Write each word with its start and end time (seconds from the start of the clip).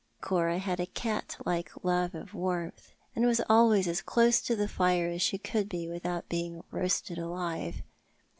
Cora 0.19 0.57
had 0.57 0.79
a 0.79 0.87
cat 0.87 1.37
like 1.45 1.69
love 1.83 2.15
of 2.15 2.33
warmth, 2.33 2.93
aud 3.15 3.21
was 3.23 3.39
always 3.47 3.87
as 3.87 4.01
close 4.01 4.41
to 4.41 4.55
the 4.55 4.67
fire 4.67 5.09
as 5.11 5.21
she 5.21 5.37
could 5.37 5.69
be 5.69 5.87
without 5.87 6.27
being 6.27 6.63
roasted 6.71 7.19
alive. 7.19 7.83